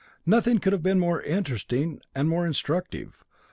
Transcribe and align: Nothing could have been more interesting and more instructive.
Nothing 0.25 0.57
could 0.57 0.73
have 0.73 0.81
been 0.81 0.97
more 0.99 1.21
interesting 1.21 1.99
and 2.15 2.27
more 2.27 2.47
instructive. 2.47 3.23